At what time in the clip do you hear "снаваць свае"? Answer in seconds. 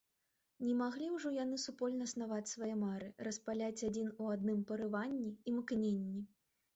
2.13-2.69